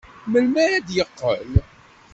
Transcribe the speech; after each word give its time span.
Melmi 0.31 0.59
ara 0.65 0.79
d-yeqqel? 0.87 1.51